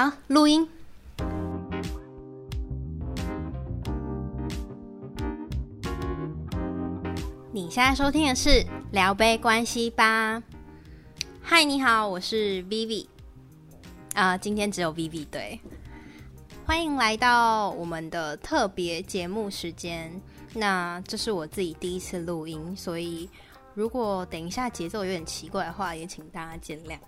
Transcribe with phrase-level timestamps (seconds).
[0.00, 0.66] 好，录音。
[7.52, 10.42] 你现在收听的是聊杯关系吧。
[11.42, 13.08] 嗨，你好，我是 Vivi。
[14.14, 15.60] 啊，今天只有 Vivi 对。
[16.64, 20.18] 欢迎来到我们的特别节目时间。
[20.54, 23.28] 那这是我自己第一次录音，所以
[23.74, 26.98] 如果等一下节奏有点奇怪的话，也请大家见谅。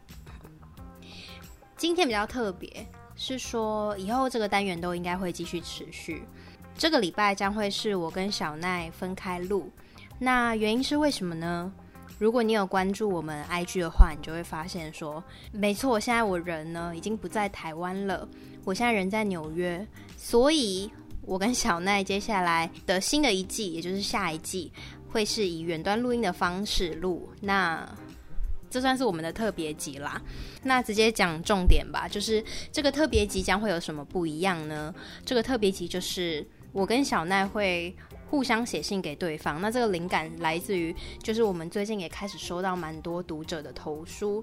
[1.76, 2.86] 今天比较特别，
[3.16, 6.22] 是说以后这个单元都应该会继续持续。
[6.76, 9.70] 这个礼拜将会是我跟小奈分开录，
[10.18, 11.72] 那原因是为什么呢？
[12.18, 18.28] 如果你有关注我们 IG 的话，你就会发现说，没错，现在我人呢已经不在台湾了，
[18.64, 19.84] 我现在人在纽约，
[20.16, 20.88] 所以
[21.22, 24.72] 我跟小奈接下来的新的一季，也就是下一季，
[25.10, 27.28] 会是以远端录音的方式录。
[27.41, 27.88] 那
[28.73, 30.19] 这算是我们的特别集啦，
[30.62, 32.42] 那直接讲重点吧，就是
[32.73, 34.95] 这个特别集将会有什么不一样呢？
[35.27, 37.95] 这个特别集就是我跟小奈会
[38.31, 44.43] 互相写信给对方，那这个灵感来自于，就是我们最近也开始收到蛮多读者的投书，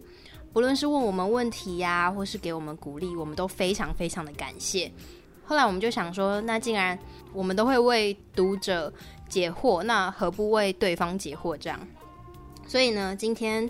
[0.53, 4.91] 不论是问我们问题呀、或是给我们鼓励，我们都非常非常的感谢。
[5.43, 6.97] 后来我们就想说，那既然
[7.33, 8.93] 我们都会为读者
[9.27, 11.57] 解惑，那何不为对方解惑？
[11.57, 11.79] 这样，
[12.67, 13.67] 所以呢，今天。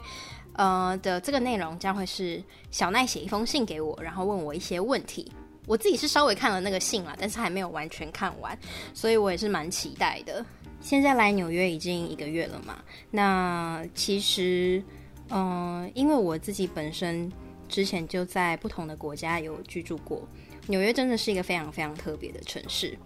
[0.59, 5.31] 呃的这个内容将会是小奈写一封信给我，然后问我一些问题。
[5.65, 8.57] 我自己是稍微看了那个信了，但是还没有完全看完，
[8.93, 10.45] 所以我也是蛮期待的。
[10.81, 14.83] 现在来纽约已经一个月了嘛，那其实，
[15.29, 17.31] 嗯、因为我自己本身
[17.69, 20.27] 之前就在不同的国家有居住过，
[20.67, 22.97] 纽约真的是一个非常非常特别的城市。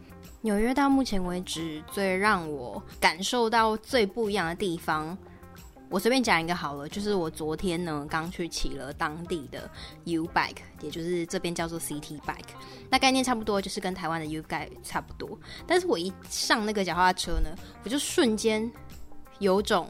[0.42, 5.16] 纽约到目前为止最让我感受到最不一样的地方。
[5.94, 9.70] 我随便讲一个好了，就是我昨天呢刚去骑了当地的
[10.06, 12.50] U bike，也就是这边叫做 CT bike，
[12.90, 15.38] 那概念差不多，就是跟台湾的 U bike 差不多。
[15.68, 17.52] 但是我一上那个脚踏车呢，
[17.84, 18.68] 我就瞬间
[19.38, 19.88] 有种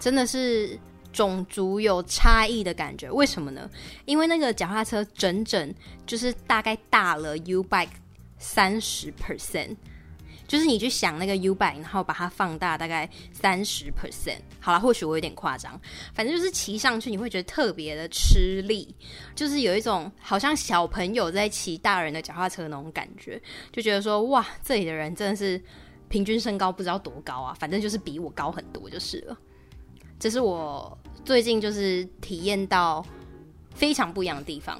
[0.00, 0.76] 真的是
[1.12, 3.08] 种族有差异的感觉。
[3.08, 3.70] 为什么呢？
[4.06, 5.72] 因为那个脚踏车整整
[6.04, 7.90] 就是大概大了 U bike
[8.38, 9.76] 三十 percent。
[10.46, 15.80] 就是你去想那个 U bike，然后把它放大大概三十 percent，好了，或许我有点夸张，
[16.14, 18.94] 反正就是骑上去你会觉得特别的吃力，
[19.34, 23.40] 就是有一种好像小朋友在骑大人的脚踏车那种感觉，
[23.72, 25.60] 就觉得说哇，这里的人真的是
[26.08, 29.36] 平均身高不知道多高啊，反正就是比我高很多就是了。
[30.18, 33.04] 这是我最近就是体验到
[33.74, 34.78] 非常不一样的地方。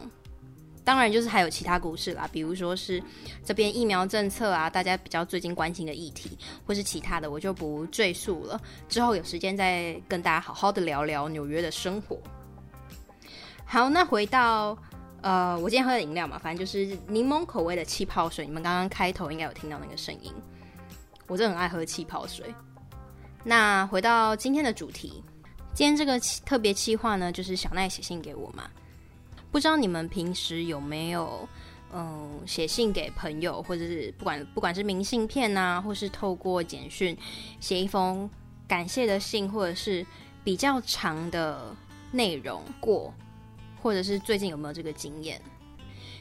[0.84, 3.02] 当然，就是还有其他故事啦，比如说是
[3.42, 6.36] 这边疫苗政策啊，大家比较最近关心的议题，
[6.66, 8.60] 或是其他的，我就不赘述了。
[8.86, 12.18] 之后有时间再跟大家好好的聊聊纽约的生活。
[13.64, 14.76] 好，那回到
[15.22, 18.44] 呃，我今天喝的饮料嘛，反正就是柠檬口味的气泡水。
[18.44, 20.30] 你们刚刚开头应该有听到那个声音，
[21.26, 22.54] 我真的很爱喝气泡水。
[23.42, 25.24] 那回到今天的主题，
[25.72, 28.68] 今天这个特别企划呢，就是小奈写信给我嘛。
[29.54, 31.48] 不知道你们平时有没有
[31.92, 37.16] 嗯写信给朋友，或者是不管不管是明信片呐、啊，或是透过简讯
[37.60, 38.28] 写一封
[38.66, 40.04] 感谢的信，或者是
[40.42, 41.72] 比较长的
[42.10, 43.14] 内容过，
[43.80, 45.40] 或者是最近有没有这个经验？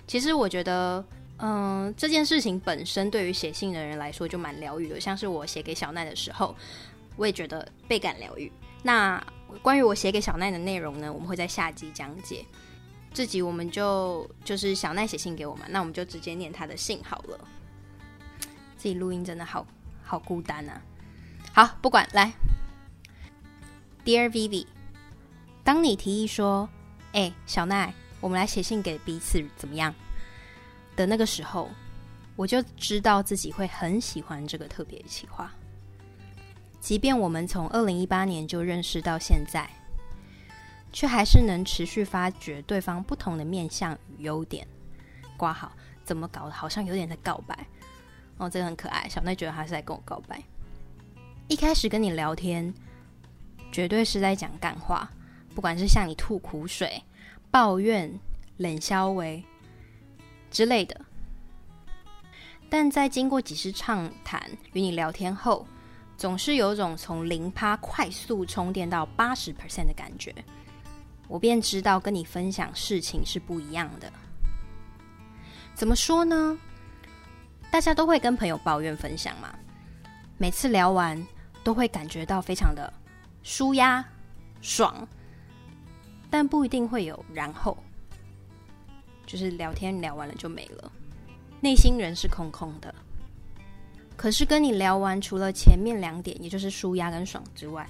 [0.05, 1.03] 其实我觉得，
[1.39, 6.55] 嗯，这件事情本身对于写信的人来说就蛮疗愈的，像是我写给小奈的时候，
[7.15, 8.51] 我也觉得倍感疗愈。
[8.83, 9.19] 那
[9.63, 12.45] 关于我写给小奈的内容呢，我们会在下集讲解。
[13.13, 17.39] 这集我们就就是小奈写信给我嘛，那我们就直接念他的信好了。
[18.75, 19.65] 自己录音真的好
[20.03, 20.81] 好孤单啊！
[21.53, 22.33] 好，不管，来
[24.03, 24.65] ，Dear Vivi，
[25.63, 26.67] 当你提议说
[27.13, 29.93] ：“哎，小奈，我们来写信给彼此，怎么样？”
[30.97, 31.69] 的那个时候，
[32.35, 35.51] 我就知道自己会很喜欢这个特别企划。
[36.81, 39.69] 即便我们从二零一八年就认识到现在。
[40.93, 44.65] 却还是能持续发掘对方不同的面向与优点。
[45.35, 45.69] 挂号
[46.05, 46.51] 怎么搞的？
[46.51, 47.67] 好像有点在告白
[48.37, 49.09] 哦，这个很可爱。
[49.09, 50.41] 小奈觉得他是在跟我告白。
[51.49, 52.73] 一开始跟你聊天，
[53.71, 55.11] 绝对是在讲干话，
[55.53, 57.03] 不管是向你吐苦水、
[57.51, 58.17] 抱怨、
[58.57, 59.43] 冷笑为
[60.49, 61.01] 之类的。
[62.69, 64.41] 但在经过几次畅谈
[64.71, 65.67] 与你聊天后，
[66.17, 70.33] 总是有种从零趴快速充电到八十 percent 的感觉。
[71.27, 74.11] 我便知道跟你分享事情是不一样的。
[75.73, 76.57] 怎么说呢？
[77.71, 79.55] 大家都会跟朋友抱怨分享嘛，
[80.37, 81.25] 每次聊完
[81.63, 82.93] 都会感觉到非常的
[83.41, 84.05] 舒压、
[84.61, 85.07] 爽，
[86.29, 87.75] 但不一定会有然后。
[89.25, 90.91] 就是聊天聊完了就没了，
[91.61, 92.93] 内心人是空空的。
[94.15, 97.89] 可是跟你聊完，除了前面两点，也就是舒压跟爽之外，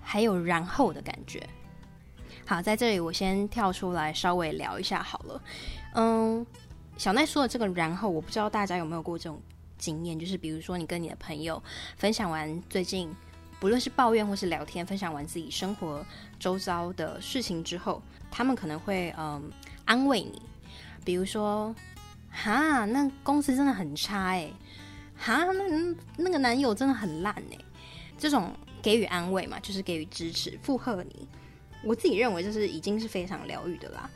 [0.00, 1.46] 还有然后的感觉。
[2.44, 5.42] 好，在这里我先跳出来稍微聊一下好了。
[5.94, 6.44] 嗯，
[6.98, 9.40] 小奈说的这个然后，我不知道大家有没有过这种
[9.78, 11.62] 经验，就是比如说你跟你的朋友
[11.96, 13.14] 分享完最近，
[13.60, 16.04] 不论是抱怨或是聊天，分享完自己生活
[16.38, 19.50] 周遭的事情之后，他们可能会嗯
[19.84, 20.42] 安慰你，
[21.04, 21.74] 比如说
[22.28, 24.50] 哈，那公司真的很差哎、
[25.16, 27.58] 哈，那那个男友真的很烂哎、
[28.18, 28.52] 这种
[28.82, 31.28] 给予安慰嘛，就是给予支持，附和你。
[31.84, 34.08] 我自己认为就是已经是非常疗愈的啦，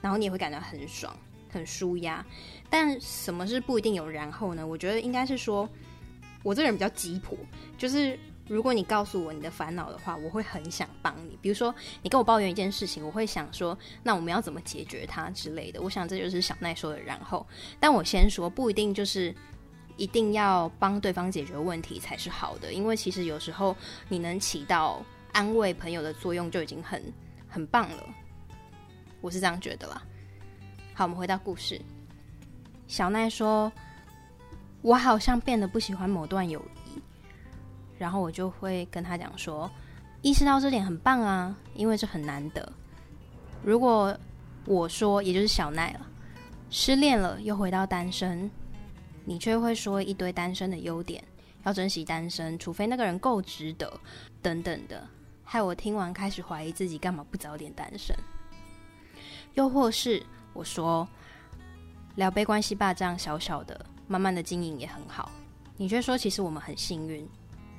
[0.00, 1.16] 然后你也会感到很爽、
[1.48, 2.24] 很舒压。
[2.68, 4.66] 但什么是不一定有然后呢？
[4.66, 5.68] 我觉得应该是说，
[6.42, 7.38] 我这个人比较急迫，
[7.78, 8.18] 就是
[8.48, 11.38] 如果你告诉我你的烦恼的话，我会很想帮你。
[11.40, 11.72] 比如说
[12.02, 15.80] 你跟我抱怨一件事情，我会想说，那我们要怎么解决它之类的。
[15.80, 17.46] 我想这就是小奈说的然后。
[17.78, 19.32] 但我先说，不一定就是
[19.96, 23.76] 一定要帮对方解决问题才是好的，因为其实有时候
[24.08, 25.00] 你能起到。
[25.34, 27.02] 安慰朋友的作用就已经很
[27.48, 28.04] 很棒了，
[29.20, 30.00] 我是这样觉得啦。
[30.94, 31.80] 好，我们回到故事。
[32.86, 33.70] 小奈说
[34.80, 37.02] ：“我好像变得不喜欢某段友谊。”
[37.98, 39.68] 然后我就会跟他讲说
[40.22, 42.72] ：“意识到这点很棒啊，因为这很难得。
[43.64, 44.16] 如果
[44.66, 46.06] 我说，也就是小奈了，
[46.70, 48.48] 失恋了又回到单身，
[49.24, 51.24] 你却会说一堆单身的优点，
[51.64, 53.92] 要珍惜单身，除非那个人够值得，
[54.40, 55.04] 等等的。”
[55.44, 58.16] 害我听完开始怀疑自己，干嘛不早点单身？
[59.54, 60.20] 又或是
[60.52, 61.06] 我说
[62.16, 65.30] 聊杯关系吧，这样小小的、慢慢的经营也很好。
[65.76, 67.28] 你却说其实我们很幸运，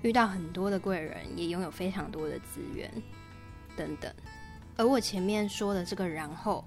[0.04, 2.90] 遇到很多的贵人，也拥有非常多的资源
[3.76, 4.14] 等等。
[4.78, 6.64] 而我前面说的这个然后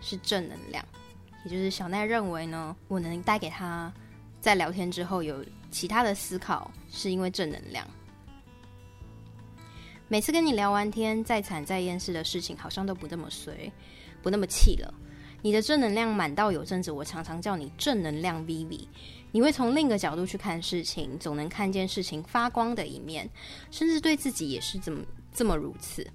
[0.00, 0.84] 是正能量，
[1.44, 3.92] 也就是小奈认为呢，我能带给他
[4.40, 7.86] 在聊天之后有其他的思考，是因为正能量。
[10.12, 13.72] 每次跟你聊完天，再惨再厌世的事情，好像都不那么衰，
[14.20, 14.92] 不那么气了。
[15.40, 18.86] 你的正能量满到有阵子，我常常叫你正能量 Vivi。
[19.30, 23.26] 你会从另一个角度去看事情，总能看见事情发光的一面，
[23.70, 26.06] 甚至对自己也是这么这么如此。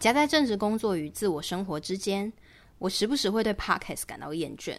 [0.00, 2.32] 夹在正职工作与自我生活之间，
[2.78, 4.76] 我时不时会对 Podcast 感到厌倦，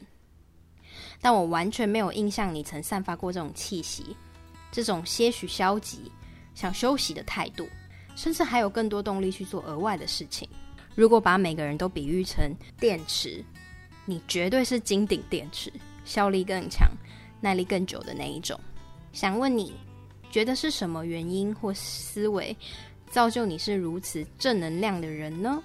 [1.22, 4.14] 但我完全没有印象你曾散发过这种气息，
[4.74, 6.12] 这种些许消极。
[6.58, 7.70] 想休息的态度，
[8.16, 10.50] 甚至还有更多动力去做额外的事情。
[10.96, 13.46] 如果把每个人都比喻成电池，
[14.06, 15.72] 你绝对是金顶电池，
[16.04, 16.90] 效力更强、
[17.40, 18.60] 耐力更久的那一种。
[19.14, 19.76] 想问你，
[20.32, 22.58] 觉得是什么原因或思维
[23.12, 25.62] 造就你是如此正能量的人呢？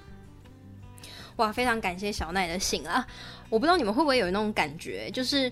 [1.36, 3.06] 哇，非常感谢小奈的信啊！
[3.48, 5.50] 我不知道你们会不会有那种感觉，就是。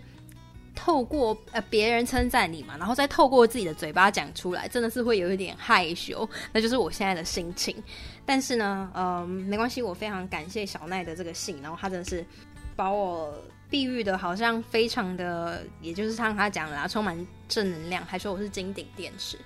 [0.83, 7.77] 透过呃别人称赞你嘛，然后再透过自己的嘴巴讲出来，真的是会有一点害羞，那就是我现在的心情。
[8.25, 12.25] 但是呢，嗯，没关系，我非常感谢小奈的这个信，然后他真的是
[12.75, 13.35] 把我
[13.69, 17.15] 碧玉的，好像非常的，也就是像他讲的啊，充满
[17.47, 19.37] 正能量，还说我是金顶电池。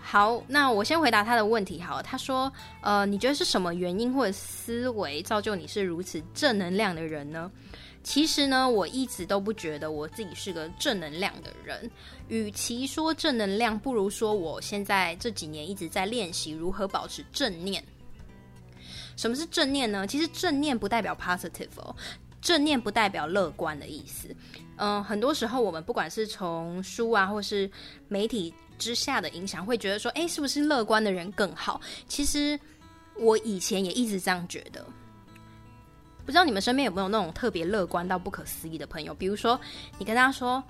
[0.00, 1.80] 好，那我先回答他的问题。
[1.80, 7.50] 好，他说，呃，你觉得是什么原因或者思维造就你是如此正能量的人呢？
[8.04, 11.90] 其实呢，我一直都不觉得我自己是个正能量的人。
[12.28, 17.82] 与其说正能量，不如说我现在这几年一直在练习如何保持正念。
[19.16, 20.06] 什么是正念呢？
[20.06, 21.94] 其实正念不代表 positive，
[22.42, 24.28] 正念不代表乐观的意思。
[24.76, 27.70] 嗯、很多时候我们不管是从书啊，或是
[28.08, 31.80] 媒体之下的影响，会觉得说，诶，是不是乐观的人更好？
[32.06, 32.58] 其实
[33.16, 34.84] 我以前也一直这样觉得。
[36.24, 39.12] 不知道你们身边有没有那种特别乐观到不可思议的朋友？
[39.14, 39.60] 比如说，
[39.98, 40.62] 你跟他说：“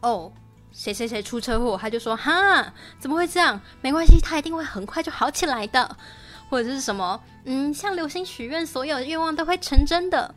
[0.00, 0.32] 哦，
[0.72, 3.60] 谁谁谁出车祸”，他就说：“哈，怎么会这样？
[3.82, 5.96] 没关系，他一定会很快就好起来的。
[6.48, 10.32] ”或者是什么，嗯，向流星许愿，所有愿望都会成真的。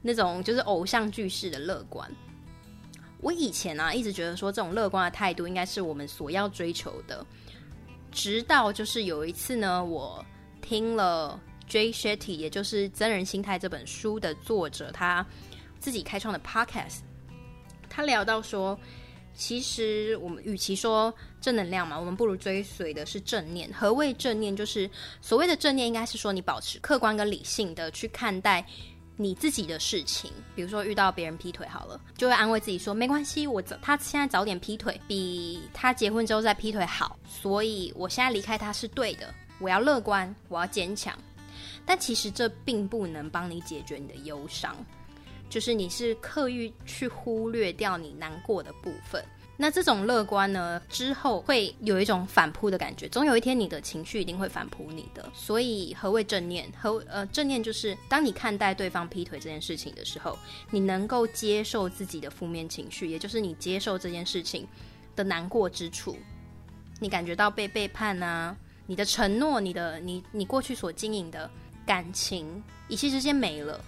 [0.00, 2.08] 那种就是偶像剧式的乐观。
[3.20, 7.26] 我以前啊，一直觉得说这种乐观的态度应该是我们所要追求的。
[8.12, 10.24] 直到就是有一次呢，我
[10.62, 11.38] 听了。
[11.66, 11.92] J.
[11.92, 15.26] Shetty，也就是《真人心态》这本书的作者，他
[15.78, 16.98] 自己开创的 Podcast，
[17.88, 18.78] 他聊到说，
[19.34, 23.70] 其实我们与其说正能量嘛，我们不如追随的是正念。
[23.72, 24.56] 何谓正念？
[24.56, 24.88] 就是
[25.20, 28.64] 所谓的正念，应该是说你保持客观跟理性的去看待
[29.16, 30.32] 你自己的事情。
[30.54, 39.32] 比如说遇到别人劈腿好了，就会安慰自己说没关系，我早他现在早点劈腿，比他结婚之后再劈腿好，所以我现在离开他是对的。
[39.58, 41.16] 我要乐观，我要坚强。
[41.86, 44.76] 但其实这并不能帮你解决你的忧伤，
[45.48, 49.24] 就是你是刻意去忽略掉你难过的部分。
[49.58, 55.30] 那这种乐观呢，之后会有一种反扑的感觉，总有一天你的情绪一定会反扑你的。
[55.32, 56.70] 所以何谓正念？
[56.78, 60.38] 何呃正念就是当你看待对方劈腿这件事情的时候，
[60.70, 64.68] 你能够接受自己的负面情绪，也就是你接受这件事情
[65.14, 66.18] 的难过之处，
[67.00, 68.54] 你感觉到被背叛啊，
[68.86, 71.50] 你的承诺，你的你你过去所经营的
[71.86, 73.80] 感情一夕之间没了，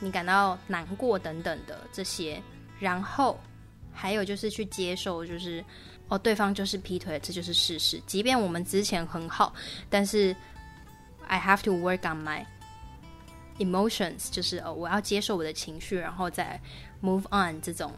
[0.00, 2.42] 你感到难过等等的这些，
[2.78, 3.38] 然后。
[4.00, 5.64] 还有就是去接受，就是
[6.06, 8.00] 哦，对方就是劈腿，这就是事实。
[8.06, 9.52] 即便我们之前很好，
[9.90, 10.36] 但是
[11.26, 12.46] I have to work on my
[13.58, 16.60] emotions，就是哦，我要接受我的情绪，然后再
[17.02, 17.60] move on。
[17.60, 17.92] 这种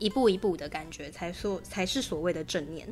[0.00, 2.84] 一步一步的感觉，才说才是所谓的正念，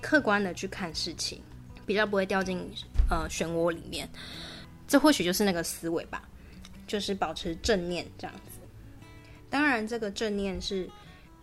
[0.00, 1.42] 客观的去看事情，
[1.84, 2.72] 比较不会掉进
[3.10, 4.08] 呃漩涡里面。
[4.90, 6.28] 这或许就是那个思维吧，
[6.86, 8.60] 就是保持正念这样子。
[9.48, 10.86] 当然，这个正念是。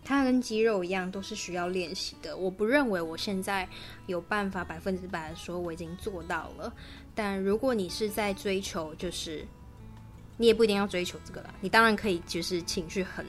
[0.04, 2.34] 它跟肌肉一样，都是需要练习的。
[2.34, 3.68] 我不认为我现在
[4.06, 6.72] 有办法百分之百的说我已经做到了。
[7.14, 9.46] 但如果你是在追求，就是
[10.38, 11.52] 你也不一定要追求这个啦。
[11.60, 13.26] 你当然可以，就是情绪很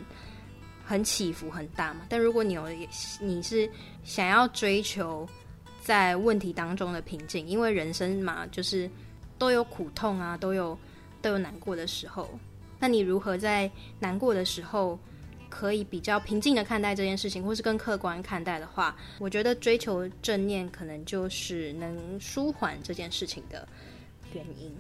[0.86, 2.06] 很起伏很大嘛。
[2.08, 2.66] 但如果你有
[3.20, 3.70] 你是
[4.06, 5.28] 想要追求
[5.82, 8.90] 在问题当中的平静，因为人生嘛，就是
[9.40, 10.78] 都有苦痛啊，都有
[11.22, 12.30] 都有难过的时候。
[12.80, 13.70] 那你如何在
[14.00, 15.00] 难过的时候，
[15.50, 23.68] 可以比较平静的看待这件事情，或是更客观看待的话，我觉得追求正念可能就是能舒缓这件事情的
[24.34, 24.72] 原因。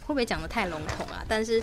[0.00, 1.22] 会不会讲得太笼统啊？
[1.28, 1.62] 但是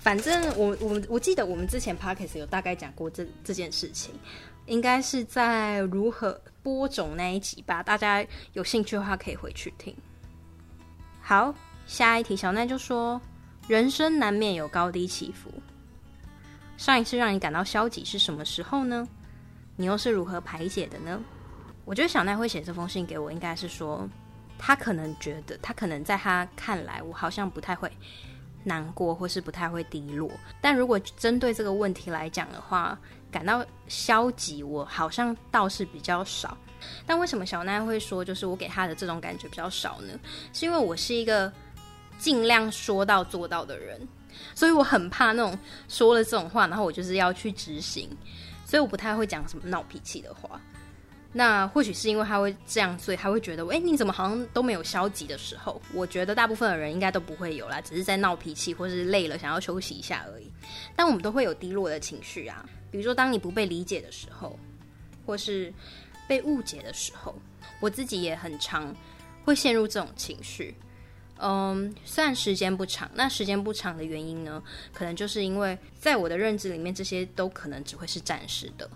[0.00, 4.12] 反正我我我记得我们之前 podcast 有大概讲过这这件事情，
[4.66, 7.82] 应该是在如何播种那一集吧。
[7.82, 9.94] 大家有兴趣的话可以回去听。
[11.26, 11.54] 好，
[11.86, 13.18] 下一题，小奈就说：
[13.66, 15.50] 人生难免有高低起伏。
[16.76, 19.08] 上一次让你感到消极是什么时候呢？
[19.74, 21.18] 你又是如何排解的呢？
[21.86, 24.06] 我觉得小奈会写这封信给我，应该是说
[24.58, 27.90] 他可能觉得，他可能在他看来，我好像不太会
[28.62, 30.30] 难过，或是不太会低落。
[30.60, 32.98] 但如果针对这个问题来讲的话，
[33.30, 36.54] 感到消极，我好像倒是比较少。
[37.06, 40.18] 但为什么小奈会说，就是我给他的这种感觉比较少呢？
[40.52, 41.52] 是因为我是一个
[42.18, 44.00] 尽量说到做到的人。
[44.52, 45.56] 所以我很怕那种
[45.88, 48.10] 说了这种话，然后我就是要去执行，
[48.66, 50.60] 所以我不太会讲什么闹脾气的话。
[51.32, 55.80] 那或许是因为他会这样，所以他会觉得，哎，你怎么好像都没有消极的时候？
[55.92, 60.50] 我觉得大部分的人应该都不会有啦，只是在闹脾气或是累了想要休息一下而已。
[60.96, 64.58] 但我们都会有低落的情绪啊，比如说当你不被理解的时候，
[65.24, 65.72] 或是
[66.26, 67.34] 被误解的时候，
[67.80, 68.94] 我自己也很常
[69.44, 70.74] 会陷入这种情绪。
[71.38, 74.62] 嗯，虽然时间不长，那时间不长的原因呢，
[74.92, 78.88] 可能就是因为在我的认知里面，这些都可能只会是暂时的。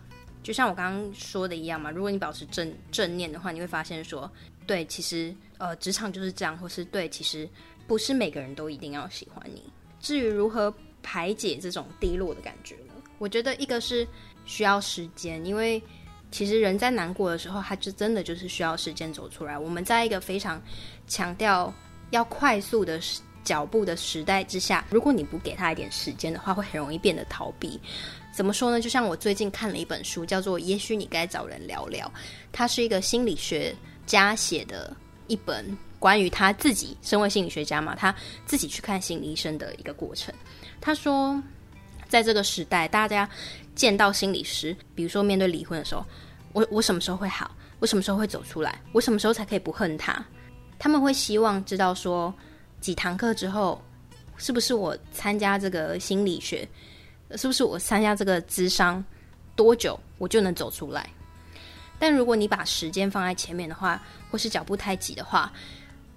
[0.43, 4.31] 就像我刚刚说的一样嘛，如果你保持正正念的话，你会发现说，
[4.67, 7.47] 对，其实呃，职场就是这样，或是对，其实
[7.87, 9.65] 不是每个人都一定要喜欢你。
[10.01, 12.95] 至于如何排解这种低落的感觉呢？
[13.19, 14.07] 我觉得一个是
[14.47, 15.83] 需要时间，因为
[16.31, 19.59] 其实人在难过的时候，他就真的就是需要时间走出来。
[19.59, 20.63] 我们在一个非常
[21.07, 21.73] 强调。
[22.11, 22.99] 要快速的
[23.45, 27.79] 脚步的时代之下，如果你不给他一点时间的话，会很容易变得逃避。
[28.33, 28.81] 怎么说呢？
[28.81, 32.07] 就像我最近看了一本书，叫做《也许你该找人聊聊》，
[32.51, 38.15] 它是一个心理学家写的一本关于他自己身为心理学家嘛，他
[38.47, 40.35] 自己去看心理医生的一个过程。
[40.81, 41.39] 他说，
[42.09, 43.29] 在这个时代，大家
[43.75, 46.05] 见到心理师，比如说面对离婚的时候，
[46.53, 47.55] 我我什么时候会好？
[47.79, 48.81] 我什么时候会走出来？
[48.93, 50.25] 我什么时候才可以不恨他？
[50.79, 52.35] 他们会希望知道说，
[52.81, 53.81] 几堂课之后，
[54.37, 56.69] 是不是我参加这个心理学，
[57.37, 59.05] 是不是我参加这个智商，
[59.55, 61.09] 多久我就能走出来？
[62.00, 64.00] 但如果你把时间放在前面的话，
[64.31, 65.53] 或是脚步太急的话，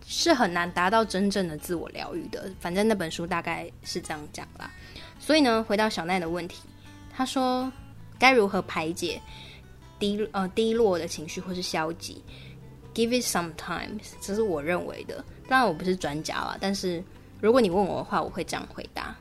[0.08, 2.52] 是很难达到真正的自我疗愈的。
[2.60, 4.72] 反正那本书大概是这样讲啦。
[5.32, 6.60] 所以呢，回到小奈的问题，
[7.10, 7.72] 他说
[8.20, 9.18] 该如何排解
[9.98, 12.22] 低呃低落的情绪或是消极
[12.94, 15.24] ？Give it some time，这是我认为的。
[15.48, 17.02] 当然我不是专家了，但是
[17.40, 19.16] 如果你问我的话，我会这样回答。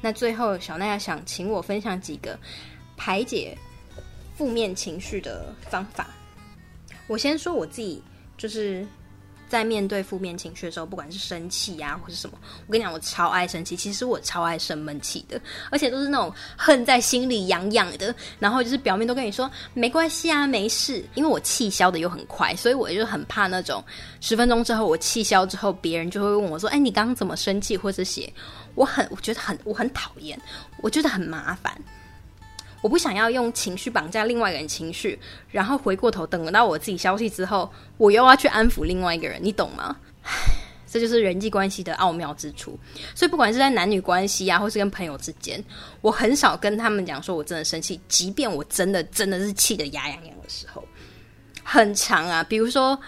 [0.00, 2.38] 那最后，小奈要想请我分享几个
[2.96, 3.54] 排解
[4.34, 6.06] 负面情绪的方法。
[7.08, 8.02] 我先说我自己，
[8.38, 8.86] 就是
[9.52, 13.76] 在面对负面情绪的时候，不管是生气呀、或是什么，我跟你讲，我超爱生气。
[13.76, 15.38] 其实我超爱生闷气的，
[15.70, 21.04] 而且都是那种恨在心里痒痒的，然后就是表面都跟你说没关系啊，没事。
[21.16, 23.84] 因为我气消的又很快，所以我就很怕那种
[24.22, 28.32] 十分钟之后我气消之后，别人就会问我说：“哎，你刚刚怎么生气？”或者写
[28.74, 30.40] 我很我觉得很我很讨厌，
[30.78, 31.78] 我觉得很麻烦。
[32.82, 35.18] 我不想要用情绪绑架另外一个人情绪，
[35.50, 39.96] 然后回过头等到我自己消息之后，我又要去安抚另外一个人，你懂吗？
[40.24, 40.30] 唉，
[40.86, 42.78] 这就是人际关系的奥妙之处。
[43.14, 45.64] 所以不管是在男女关系啊，或是跟朋友之间，
[46.00, 50.84] 我很少跟他们讲说我真的生气，即便我真的真的是气得牙痒痒的时候，
[51.62, 52.42] 很长啊。
[52.42, 52.98] 比如说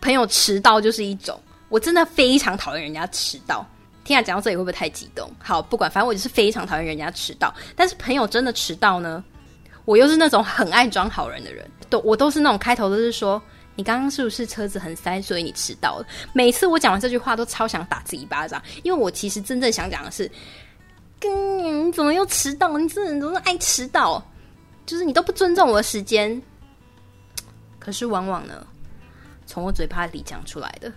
[0.00, 3.66] 朋友迟到就是一种，我真的非常讨厌人家迟到。
[4.08, 5.30] 天啊，讲到这里会不会太激动？
[5.38, 7.54] 好，不管，反正我就是非常讨厌人家迟到。
[7.76, 9.22] 但是朋友真的迟到呢，
[9.84, 13.40] 我又是那种很爱装好人的人，都我都是那种开头都是说，
[13.76, 16.06] 你刚刚是不是车子很塞，所以你迟到了？
[16.32, 20.30] 每次我讲完这句话，都超想打自己一巴掌，因为我其实真正想讲的是，
[21.20, 22.76] 跟你怎么又迟到？
[22.78, 24.24] 你这人怎么爱迟到？
[24.86, 26.40] 就是你都不尊重我的时间。
[27.78, 28.66] 可是往往呢，
[29.46, 30.90] 从我嘴巴里讲出来的，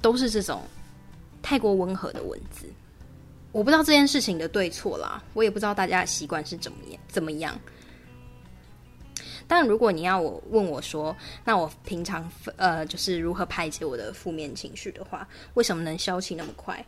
[0.00, 0.62] 都是这种。
[1.44, 2.64] 太过温和的文字，
[3.52, 7.54] 我不知道这件事情的对错啦，我也不知道大家的习惯是怎么样怎么样。
[9.46, 16.82] 但如果你要我问我说，那我平常呃就是如何排解我的负面情绪的话，为什么能消气那么快？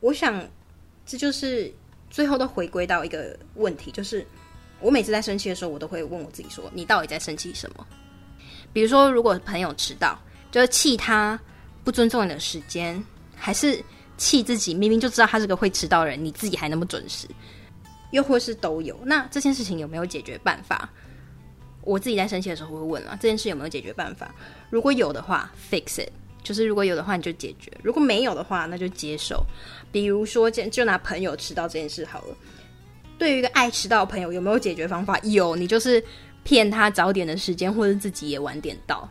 [0.00, 0.42] 我想
[1.04, 1.70] 这就是
[2.08, 4.26] 最后都回归到一个问题，就是
[4.80, 7.86] 我每次在生气的时候，我都会问我自己说：你到底在生气什么？
[8.72, 10.18] 比如说，如果朋友迟到，
[10.50, 11.38] 就是气他
[11.84, 13.04] 不尊重你的时间。
[13.36, 13.80] 还是
[14.16, 17.28] 气自己，明明就知道他是个会迟到的人，你自己还那么准时，
[18.10, 18.98] 又或是都有。
[19.04, 20.88] 那这件事情有没有解决办法？
[21.82, 24.34] 我自己在生气的时候会问啊，这件事有没有解决办法？
[24.70, 26.10] 如果有的话，fix it，
[26.42, 29.44] 就是如果有的话你就解决；如果没有的话，那就接受。
[29.92, 32.36] 比如说，就就拿朋友迟到这件事好了。
[33.18, 35.16] 对于一个爱迟到的朋友，有没有解决方法？
[35.20, 36.02] 有，你就是
[36.42, 39.08] 骗他早点的时间，或者自己也晚点到。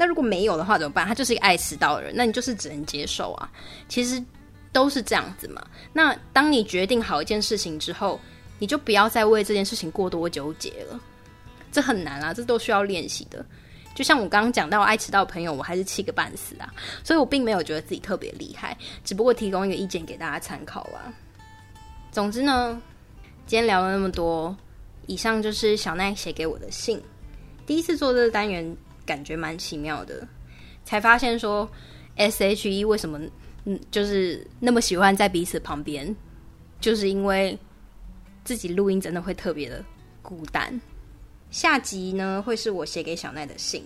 [0.00, 1.04] 那如果没有的话怎么办？
[1.04, 3.50] 他就是一个爱迟到的人，那你就是只能接受啊。
[3.88, 4.22] 其实
[4.70, 5.60] 都是这样子嘛。
[5.92, 8.20] 那当你决定好一件事情之后，
[8.60, 11.00] 你就不要再为这件事情过多纠结了。
[11.72, 13.44] 这很难啊，这都需要练习的。
[13.92, 16.72] 就像我刚刚讲到爱迟到的朋友，我还是气个半死啊。
[17.02, 21.12] 所以我并没有觉得自己特别厉害，只不过提供一个意见给大家参考啦。
[22.12, 22.80] 总之呢，
[23.46, 24.56] 今天聊了那么多，
[25.08, 27.02] 以上就是小奈写给我的信。
[27.66, 28.76] 第一次做这个单元。
[29.08, 30.28] 感觉蛮奇妙的，
[30.84, 31.66] 才发现说
[32.16, 33.18] S H E 为什么
[33.64, 36.14] 嗯，就是那么喜欢在彼此旁边，
[36.78, 37.58] 就是因为
[38.44, 39.82] 自己录音真的会特别的
[40.20, 40.78] 孤单。
[41.50, 43.82] 下集呢，会是我写给小奈的信，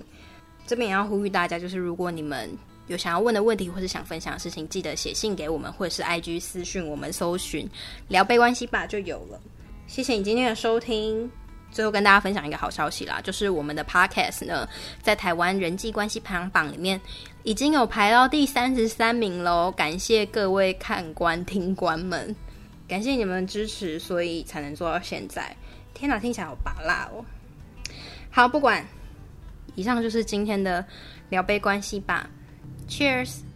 [0.67, 2.51] 这边也要呼吁大家，就是如果你们
[2.89, 7.69] 有想要问的问题或是想分享的事情，记得写信给我们，或者是 I G 私讯我们，搜寻
[8.09, 9.41] 聊杯关系吧就有了。
[9.87, 11.31] 谢谢你今天的收听。
[11.73, 14.69] 最后跟大家分享一个好消息啦，就是我们的 Podcast 呢，
[15.01, 17.01] 在台湾人际关系排行榜里面
[17.43, 19.73] 已经有排到第三十三名喽！
[19.73, 22.37] 感谢各位看官听官们，
[22.87, 25.57] 感谢你们支持，所以才能做到现在。
[25.95, 27.25] 天哪，听起来好拔辣哦！
[28.31, 28.87] 好，不管，
[29.75, 30.85] 以上就是今天的
[31.31, 32.29] 聊杯关系吧
[32.89, 33.52] ，Cheers。